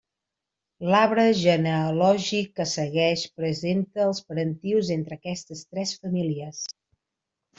L'arbre 0.91 1.25
genealògic 1.41 2.49
que 2.59 2.65
segueix 2.71 3.25
presenta 3.41 4.01
els 4.07 4.23
parentius 4.31 4.91
entre 4.99 5.19
aquestes 5.21 5.63
tres 5.75 5.95
famílies. 6.07 6.65